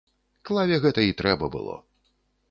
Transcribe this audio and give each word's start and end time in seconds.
Клаве 0.49 0.79
гэта 0.85 1.03
і 1.09 1.13
трэба 1.19 1.49
было. 1.57 1.75